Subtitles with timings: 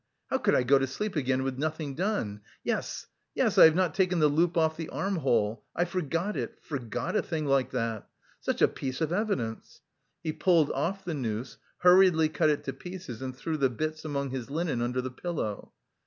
[0.31, 2.41] "How could I go to sleep again with nothing done?
[2.63, 3.05] Yes,
[3.35, 5.63] yes; I have not taken the loop off the armhole!
[5.75, 8.09] I forgot it, forgot a thing like that!
[8.39, 9.81] Such a piece of evidence!"
[10.23, 14.31] He pulled off the noose, hurriedly cut it to pieces and threw the bits among
[14.31, 15.71] his linen under the pillow.